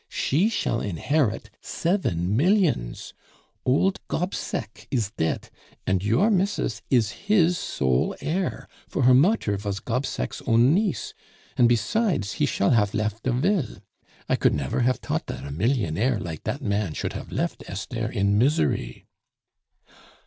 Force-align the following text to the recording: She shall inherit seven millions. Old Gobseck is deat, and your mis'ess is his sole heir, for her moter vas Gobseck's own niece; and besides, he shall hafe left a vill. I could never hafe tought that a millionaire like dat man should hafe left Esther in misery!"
She 0.09 0.49
shall 0.49 0.81
inherit 0.81 1.51
seven 1.61 2.35
millions. 2.35 3.13
Old 3.65 3.99
Gobseck 4.07 4.87
is 4.89 5.11
deat, 5.15 5.51
and 5.85 6.03
your 6.03 6.31
mis'ess 6.31 6.81
is 6.89 7.11
his 7.27 7.55
sole 7.59 8.15
heir, 8.19 8.67
for 8.87 9.03
her 9.03 9.13
moter 9.13 9.57
vas 9.59 9.79
Gobseck's 9.79 10.41
own 10.47 10.73
niece; 10.73 11.13
and 11.55 11.69
besides, 11.69 12.33
he 12.41 12.47
shall 12.47 12.71
hafe 12.71 12.95
left 12.95 13.27
a 13.27 13.31
vill. 13.31 13.77
I 14.27 14.37
could 14.37 14.55
never 14.55 14.79
hafe 14.79 15.01
tought 15.01 15.27
that 15.27 15.45
a 15.45 15.51
millionaire 15.51 16.17
like 16.19 16.45
dat 16.45 16.63
man 16.63 16.93
should 16.93 17.13
hafe 17.13 17.31
left 17.31 17.63
Esther 17.67 18.09
in 18.11 18.39
misery!" 18.39 19.05